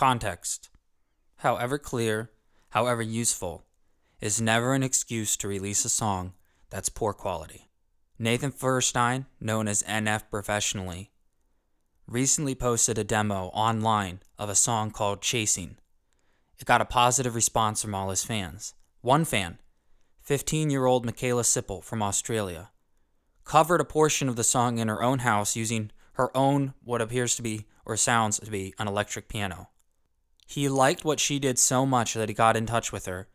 Context, 0.00 0.70
however 1.40 1.76
clear, 1.76 2.30
however 2.70 3.02
useful, 3.02 3.66
is 4.18 4.40
never 4.40 4.72
an 4.72 4.82
excuse 4.82 5.36
to 5.36 5.46
release 5.46 5.84
a 5.84 5.90
song 5.90 6.32
that's 6.70 6.88
poor 6.88 7.12
quality. 7.12 7.68
Nathan 8.18 8.50
Feuerstein, 8.50 9.26
known 9.42 9.68
as 9.68 9.82
NF 9.82 10.22
professionally, 10.30 11.10
recently 12.06 12.54
posted 12.54 12.96
a 12.96 13.04
demo 13.04 13.48
online 13.48 14.20
of 14.38 14.48
a 14.48 14.54
song 14.54 14.90
called 14.90 15.20
Chasing. 15.20 15.76
It 16.58 16.64
got 16.64 16.80
a 16.80 16.86
positive 16.86 17.34
response 17.34 17.82
from 17.82 17.94
all 17.94 18.08
his 18.08 18.24
fans. 18.24 18.72
One 19.02 19.26
fan, 19.26 19.58
15 20.22 20.70
year 20.70 20.86
old 20.86 21.06
Mikayla 21.06 21.44
Sippel 21.44 21.84
from 21.84 22.02
Australia, 22.02 22.70
covered 23.44 23.82
a 23.82 23.84
portion 23.84 24.30
of 24.30 24.36
the 24.36 24.44
song 24.44 24.78
in 24.78 24.88
her 24.88 25.02
own 25.02 25.18
house 25.18 25.56
using 25.56 25.90
her 26.14 26.34
own, 26.34 26.72
what 26.82 27.02
appears 27.02 27.36
to 27.36 27.42
be, 27.42 27.66
or 27.84 27.98
sounds 27.98 28.40
to 28.40 28.50
be, 28.50 28.72
an 28.78 28.88
electric 28.88 29.28
piano. 29.28 29.68
He 30.50 30.68
liked 30.68 31.04
what 31.04 31.20
she 31.20 31.38
did 31.38 31.60
so 31.60 31.86
much 31.86 32.14
that 32.14 32.28
he 32.28 32.34
got 32.34 32.56
in 32.56 32.66
touch 32.66 32.90
with 32.90 33.06
her 33.06 33.28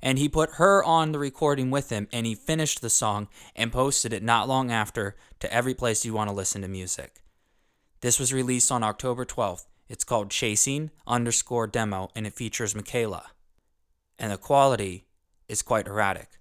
and 0.00 0.18
he 0.18 0.26
put 0.26 0.54
her 0.54 0.82
on 0.82 1.12
the 1.12 1.18
recording 1.18 1.70
with 1.70 1.90
him 1.90 2.08
and 2.10 2.24
he 2.24 2.34
finished 2.34 2.80
the 2.80 2.88
song 2.88 3.28
and 3.54 3.70
posted 3.70 4.10
it 4.14 4.22
not 4.22 4.48
long 4.48 4.72
after 4.72 5.14
to 5.40 5.52
every 5.52 5.74
place 5.74 6.02
you 6.06 6.14
want 6.14 6.30
to 6.30 6.34
listen 6.34 6.62
to 6.62 6.68
music. 6.68 7.20
This 8.00 8.18
was 8.18 8.32
released 8.32 8.72
on 8.72 8.82
October 8.82 9.26
12th. 9.26 9.66
It's 9.90 10.02
called 10.02 10.30
Chasing 10.30 10.90
underscore 11.06 11.66
demo 11.66 12.08
and 12.16 12.26
it 12.26 12.32
features 12.32 12.72
Mikayla. 12.72 13.24
And 14.18 14.32
the 14.32 14.38
quality 14.38 15.04
is 15.50 15.60
quite 15.60 15.86
erratic. 15.86 16.38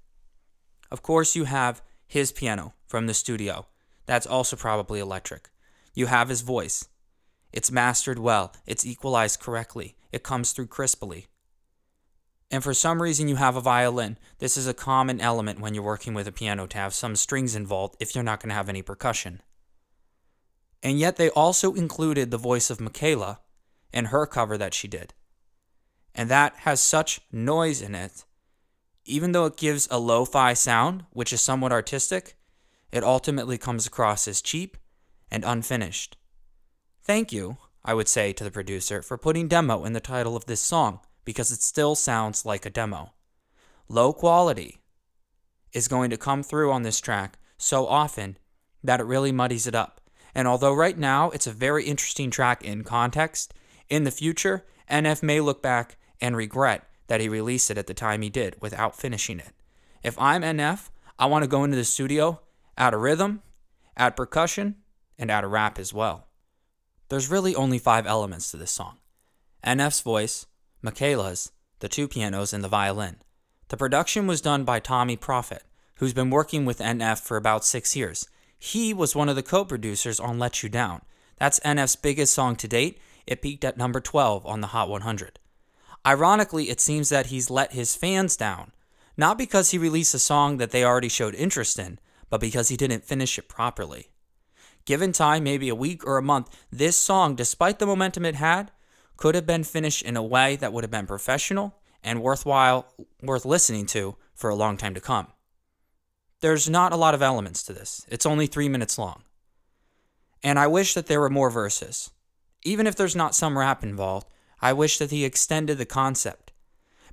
Of 0.89 1.01
course, 1.01 1.35
you 1.35 1.43
have 1.43 1.81
his 2.07 2.31
piano 2.31 2.73
from 2.87 3.05
the 3.05 3.13
studio. 3.13 3.67
That's 4.05 4.25
also 4.25 4.55
probably 4.55 5.01
electric. 5.01 5.49
You 5.93 6.05
have 6.05 6.29
his 6.29 6.39
voice. 6.39 6.87
It's 7.53 7.71
mastered 7.71 8.19
well, 8.19 8.53
it's 8.65 8.85
equalized 8.85 9.39
correctly, 9.39 9.95
it 10.11 10.23
comes 10.23 10.51
through 10.51 10.67
crisply 10.67 11.27
and 12.51 12.61
for 12.61 12.73
some 12.73 13.01
reason 13.01 13.29
you 13.29 13.37
have 13.37 13.55
a 13.55 13.61
violin, 13.61 14.17
this 14.39 14.57
is 14.57 14.67
a 14.67 14.73
common 14.73 15.21
element 15.21 15.61
when 15.61 15.73
you're 15.73 15.83
working 15.83 16.13
with 16.13 16.27
a 16.27 16.33
piano 16.33 16.67
to 16.67 16.77
have 16.77 16.93
some 16.93 17.15
strings 17.15 17.55
involved 17.55 17.95
if 18.01 18.13
you're 18.13 18.25
not 18.25 18.41
going 18.41 18.49
to 18.49 18.55
have 18.55 18.67
any 18.67 18.81
percussion. 18.81 19.41
And 20.83 20.99
yet 20.99 21.15
they 21.15 21.29
also 21.29 21.73
included 21.73 22.29
the 22.29 22.37
voice 22.37 22.69
of 22.69 22.79
Mikayla 22.79 23.37
in 23.93 24.05
her 24.05 24.25
cover 24.25 24.57
that 24.57 24.73
she 24.73 24.89
did. 24.89 25.13
And 26.13 26.29
that 26.29 26.53
has 26.57 26.81
such 26.81 27.21
noise 27.31 27.81
in 27.81 27.95
it, 27.95 28.25
even 29.05 29.31
though 29.31 29.45
it 29.45 29.55
gives 29.55 29.87
a 29.89 29.97
lo 29.97 30.25
fi 30.25 30.53
sound, 30.53 31.05
which 31.11 31.31
is 31.31 31.39
somewhat 31.39 31.71
artistic, 31.71 32.35
it 32.91 33.03
ultimately 33.03 33.57
comes 33.57 33.87
across 33.87 34.27
as 34.27 34.41
cheap 34.41 34.75
and 35.31 35.45
unfinished. 35.45 36.17
Thank 37.03 37.31
you, 37.31 37.57
I 37.83 37.95
would 37.95 38.07
say 38.07 38.31
to 38.33 38.43
the 38.43 38.51
producer, 38.51 39.01
for 39.01 39.17
putting 39.17 39.47
demo 39.47 39.85
in 39.85 39.93
the 39.93 39.99
title 39.99 40.35
of 40.35 40.45
this 40.45 40.61
song 40.61 40.99
because 41.25 41.51
it 41.51 41.61
still 41.61 41.95
sounds 41.95 42.45
like 42.45 42.63
a 42.63 42.69
demo. 42.69 43.13
Low 43.87 44.13
quality 44.13 44.81
is 45.73 45.87
going 45.87 46.11
to 46.11 46.17
come 46.17 46.43
through 46.43 46.71
on 46.71 46.83
this 46.83 47.01
track 47.01 47.39
so 47.57 47.87
often 47.87 48.37
that 48.83 48.99
it 48.99 49.05
really 49.05 49.31
muddies 49.31 49.65
it 49.65 49.73
up. 49.73 49.99
And 50.35 50.47
although 50.47 50.73
right 50.73 50.97
now 50.97 51.31
it's 51.31 51.47
a 51.47 51.51
very 51.51 51.85
interesting 51.85 52.29
track 52.29 52.63
in 52.63 52.83
context, 52.83 53.53
in 53.89 54.03
the 54.03 54.11
future, 54.11 54.63
NF 54.89 55.23
may 55.23 55.41
look 55.41 55.61
back 55.61 55.97
and 56.21 56.37
regret 56.37 56.87
that 57.07 57.19
he 57.19 57.27
released 57.27 57.71
it 57.71 57.79
at 57.79 57.87
the 57.87 57.93
time 57.95 58.21
he 58.21 58.29
did 58.29 58.55
without 58.61 58.95
finishing 58.95 59.39
it. 59.39 59.53
If 60.03 60.17
I'm 60.19 60.43
NF, 60.43 60.89
I 61.17 61.25
want 61.25 61.43
to 61.43 61.49
go 61.49 61.63
into 61.63 61.75
the 61.75 61.83
studio, 61.83 62.41
add 62.77 62.93
a 62.93 62.97
rhythm, 62.97 63.41
add 63.97 64.15
percussion, 64.15 64.75
and 65.17 65.31
add 65.31 65.43
a 65.43 65.47
rap 65.47 65.79
as 65.79 65.93
well. 65.93 66.27
There's 67.11 67.29
really 67.29 67.53
only 67.53 67.77
five 67.77 68.07
elements 68.07 68.51
to 68.51 68.57
this 68.57 68.71
song 68.71 68.97
NF's 69.65 69.99
voice, 69.99 70.45
Mikayla's, 70.81 71.51
the 71.79 71.89
two 71.89 72.07
pianos, 72.07 72.53
and 72.53 72.63
the 72.63 72.69
violin. 72.69 73.17
The 73.67 73.75
production 73.75 74.27
was 74.27 74.39
done 74.39 74.63
by 74.63 74.79
Tommee 74.79 75.17
Profitt, 75.17 75.63
who's 75.95 76.13
been 76.13 76.29
working 76.29 76.63
with 76.63 76.79
NF 76.79 77.19
for 77.19 77.35
about 77.35 77.65
six 77.65 77.97
years. 77.97 78.29
He 78.57 78.93
was 78.93 79.13
one 79.13 79.27
of 79.27 79.35
the 79.35 79.43
co 79.43 79.65
producers 79.65 80.21
on 80.21 80.39
Let 80.39 80.63
You 80.63 80.69
Down. 80.69 81.01
That's 81.37 81.59
NF's 81.65 81.97
biggest 81.97 82.33
song 82.33 82.55
to 82.55 82.67
date. 82.69 82.97
It 83.27 83.41
peaked 83.41 83.65
at 83.65 83.75
number 83.75 83.99
12 83.99 84.45
on 84.45 84.61
the 84.61 84.67
Hot 84.67 84.87
100. 84.87 85.37
Ironically, 86.07 86.69
it 86.69 86.79
seems 86.79 87.09
that 87.09 87.25
he's 87.25 87.49
let 87.49 87.73
his 87.73 87.93
fans 87.93 88.37
down, 88.37 88.71
not 89.17 89.37
because 89.37 89.71
he 89.71 89.77
released 89.77 90.13
a 90.13 90.19
song 90.19 90.59
that 90.59 90.71
they 90.71 90.85
already 90.85 91.09
showed 91.09 91.35
interest 91.35 91.77
in, 91.77 91.99
but 92.29 92.39
because 92.39 92.69
he 92.69 92.77
didn't 92.77 93.03
finish 93.03 93.37
it 93.37 93.49
properly. 93.49 94.10
Given 94.85 95.11
time, 95.11 95.43
maybe 95.43 95.69
a 95.69 95.75
week 95.75 96.05
or 96.05 96.17
a 96.17 96.23
month, 96.23 96.49
this 96.71 96.97
song, 96.97 97.35
despite 97.35 97.79
the 97.79 97.85
momentum 97.85 98.25
it 98.25 98.35
had, 98.35 98.71
could 99.17 99.35
have 99.35 99.45
been 99.45 99.63
finished 99.63 100.01
in 100.01 100.17
a 100.17 100.23
way 100.23 100.55
that 100.55 100.73
would 100.73 100.83
have 100.83 100.91
been 100.91 101.05
professional 101.05 101.75
and 102.03 102.21
worthwhile, 102.21 102.87
worth 103.21 103.45
listening 103.45 103.85
to 103.85 104.15
for 104.33 104.49
a 104.49 104.55
long 104.55 104.77
time 104.77 104.95
to 104.95 105.01
come. 105.01 105.27
There's 106.41 106.67
not 106.67 106.91
a 106.91 106.97
lot 106.97 107.13
of 107.13 107.21
elements 107.21 107.61
to 107.63 107.73
this. 107.73 108.03
It's 108.09 108.25
only 108.25 108.47
three 108.47 108.67
minutes 108.67 108.97
long. 108.97 109.21
And 110.43 110.57
I 110.57 110.65
wish 110.65 110.95
that 110.95 111.05
there 111.05 111.19
were 111.19 111.29
more 111.29 111.51
verses. 111.51 112.09
Even 112.63 112.87
if 112.87 112.95
there's 112.95 113.15
not 113.15 113.35
some 113.35 113.57
rap 113.57 113.83
involved, 113.83 114.27
I 114.59 114.73
wish 114.73 114.97
that 114.97 115.11
he 115.11 115.23
extended 115.23 115.77
the 115.77 115.85
concept. 115.85 116.51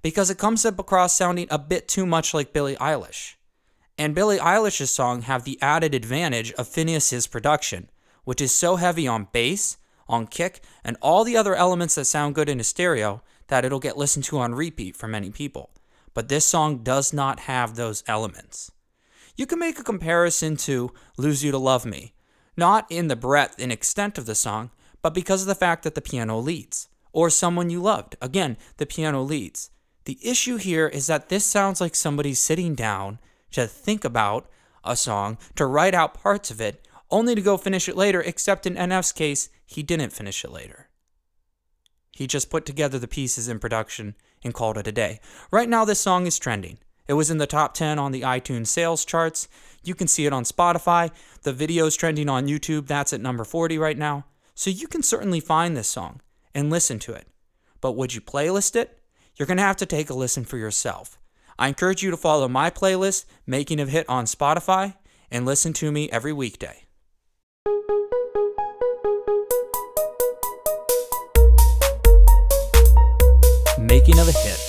Because 0.00 0.30
it 0.30 0.38
comes 0.38 0.64
up 0.64 0.78
across 0.78 1.14
sounding 1.14 1.48
a 1.50 1.58
bit 1.58 1.88
too 1.88 2.06
much 2.06 2.32
like 2.32 2.54
Billie 2.54 2.76
Eilish. 2.76 3.34
And 3.98 4.14
Billie 4.14 4.38
Eilish's 4.38 4.92
song 4.92 5.22
have 5.22 5.44
the 5.44 5.60
added 5.60 5.94
advantage 5.94 6.52
of 6.52 6.68
Phineas's 6.68 7.26
production, 7.26 7.90
which 8.24 8.40
is 8.40 8.54
so 8.54 8.76
heavy 8.76 9.06
on 9.06 9.28
bass 9.32 9.76
on 10.08 10.26
kick, 10.26 10.62
and 10.82 10.96
all 11.02 11.24
the 11.24 11.36
other 11.36 11.54
elements 11.54 11.94
that 11.94 12.06
sound 12.06 12.34
good 12.34 12.48
in 12.48 12.60
a 12.60 12.64
stereo 12.64 13.22
that 13.48 13.64
it'll 13.64 13.80
get 13.80 13.98
listened 13.98 14.24
to 14.24 14.38
on 14.38 14.54
repeat 14.54 14.96
for 14.96 15.06
many 15.06 15.30
people. 15.30 15.70
But 16.14 16.28
this 16.28 16.44
song 16.44 16.78
does 16.78 17.12
not 17.12 17.40
have 17.40 17.74
those 17.74 18.02
elements. 18.06 18.70
You 19.36 19.46
can 19.46 19.58
make 19.58 19.78
a 19.78 19.84
comparison 19.84 20.56
to 20.58 20.92
Lose 21.16 21.44
You 21.44 21.52
to 21.52 21.58
Love 21.58 21.86
Me, 21.86 22.14
not 22.56 22.86
in 22.90 23.08
the 23.08 23.16
breadth 23.16 23.56
and 23.58 23.70
extent 23.70 24.18
of 24.18 24.26
the 24.26 24.34
song, 24.34 24.70
but 25.02 25.14
because 25.14 25.42
of 25.42 25.48
the 25.48 25.54
fact 25.54 25.84
that 25.84 25.94
the 25.94 26.00
piano 26.00 26.38
leads. 26.38 26.88
Or 27.12 27.30
Someone 27.30 27.70
You 27.70 27.80
Loved, 27.80 28.16
again, 28.20 28.56
the 28.78 28.86
piano 28.86 29.22
leads. 29.22 29.70
The 30.04 30.18
issue 30.22 30.56
here 30.56 30.88
is 30.88 31.06
that 31.06 31.28
this 31.28 31.44
sounds 31.44 31.80
like 31.80 31.94
somebody 31.94 32.34
sitting 32.34 32.74
down 32.74 33.18
to 33.52 33.66
think 33.66 34.04
about 34.04 34.48
a 34.84 34.96
song, 34.96 35.38
to 35.56 35.66
write 35.66 35.94
out 35.94 36.14
parts 36.14 36.50
of 36.50 36.60
it, 36.60 36.86
only 37.10 37.34
to 37.34 37.40
go 37.40 37.56
finish 37.56 37.88
it 37.88 37.96
later, 37.96 38.20
except 38.20 38.66
in 38.66 38.74
NF's 38.74 39.12
case, 39.12 39.48
he 39.64 39.82
didn't 39.82 40.12
finish 40.12 40.44
it 40.44 40.50
later. 40.50 40.88
He 42.12 42.26
just 42.26 42.50
put 42.50 42.66
together 42.66 42.98
the 42.98 43.08
pieces 43.08 43.48
in 43.48 43.58
production 43.58 44.14
and 44.42 44.52
called 44.52 44.76
it 44.76 44.88
a 44.88 44.92
day. 44.92 45.20
Right 45.50 45.68
now, 45.68 45.84
this 45.84 46.00
song 46.00 46.26
is 46.26 46.38
trending. 46.38 46.78
It 47.06 47.14
was 47.14 47.30
in 47.30 47.38
the 47.38 47.46
top 47.46 47.74
10 47.74 47.98
on 47.98 48.12
the 48.12 48.22
iTunes 48.22 48.66
sales 48.66 49.04
charts. 49.04 49.48
You 49.82 49.94
can 49.94 50.08
see 50.08 50.26
it 50.26 50.32
on 50.32 50.44
Spotify. 50.44 51.10
The 51.42 51.52
video's 51.52 51.96
trending 51.96 52.28
on 52.28 52.46
YouTube. 52.46 52.86
That's 52.86 53.12
at 53.12 53.20
number 53.20 53.44
40 53.44 53.78
right 53.78 53.96
now. 53.96 54.26
So 54.54 54.68
you 54.68 54.88
can 54.88 55.02
certainly 55.02 55.40
find 55.40 55.76
this 55.76 55.88
song 55.88 56.20
and 56.54 56.70
listen 56.70 56.98
to 57.00 57.12
it. 57.12 57.26
But 57.80 57.92
would 57.92 58.14
you 58.14 58.20
playlist 58.20 58.76
it? 58.76 58.98
You're 59.36 59.46
going 59.46 59.56
to 59.58 59.62
have 59.62 59.76
to 59.76 59.86
take 59.86 60.10
a 60.10 60.14
listen 60.14 60.44
for 60.44 60.58
yourself. 60.58 61.17
I 61.58 61.66
encourage 61.66 62.02
you 62.02 62.10
to 62.12 62.16
follow 62.16 62.46
my 62.46 62.70
playlist, 62.70 63.24
Making 63.46 63.80
of 63.80 63.88
Hit 63.88 64.08
on 64.08 64.26
Spotify, 64.26 64.94
and 65.30 65.44
listen 65.44 65.72
to 65.74 65.90
me 65.90 66.08
every 66.10 66.32
weekday. 66.32 66.84
Making 73.76 74.18
of 74.20 74.28
a 74.28 74.32
Hit. 74.32 74.67